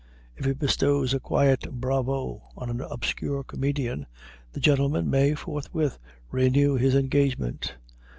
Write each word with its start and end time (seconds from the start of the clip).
If 0.35 0.45
he 0.45 0.53
bestows 0.53 1.13
a 1.13 1.19
quiet 1.19 1.71
"bravo" 1.79 2.41
on 2.57 2.71
an 2.71 2.81
obscure 2.81 3.43
comedian, 3.43 4.07
the 4.51 4.59
gentleman 4.59 5.11
may 5.11 5.35
forthwith 5.35 5.99
renew 6.31 6.73
his 6.75 6.95
engagement. 6.95 7.75